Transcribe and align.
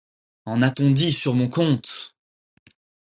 En 0.45 0.63
a-t-on 0.63 0.89
dit 0.89 1.11
sur 1.13 1.35
mon 1.35 1.47
compte! 1.47 2.15